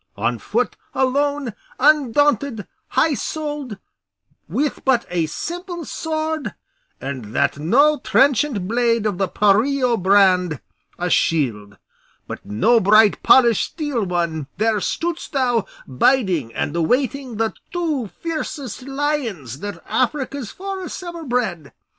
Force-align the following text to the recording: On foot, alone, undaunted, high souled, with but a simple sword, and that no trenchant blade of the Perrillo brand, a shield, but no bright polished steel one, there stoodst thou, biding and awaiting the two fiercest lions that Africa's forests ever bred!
On 0.17 0.39
foot, 0.39 0.75
alone, 0.95 1.53
undaunted, 1.79 2.65
high 2.87 3.13
souled, 3.13 3.77
with 4.49 4.83
but 4.83 5.05
a 5.11 5.27
simple 5.27 5.85
sword, 5.85 6.55
and 6.99 7.35
that 7.35 7.59
no 7.59 7.99
trenchant 7.99 8.67
blade 8.67 9.05
of 9.05 9.19
the 9.19 9.27
Perrillo 9.27 9.97
brand, 10.01 10.59
a 10.97 11.11
shield, 11.11 11.77
but 12.25 12.43
no 12.43 12.79
bright 12.79 13.21
polished 13.21 13.73
steel 13.73 14.03
one, 14.03 14.47
there 14.57 14.79
stoodst 14.79 15.33
thou, 15.33 15.67
biding 15.85 16.51
and 16.55 16.75
awaiting 16.75 17.37
the 17.37 17.53
two 17.71 18.07
fiercest 18.07 18.81
lions 18.81 19.59
that 19.59 19.83
Africa's 19.87 20.49
forests 20.49 21.03
ever 21.03 21.23
bred! 21.23 21.73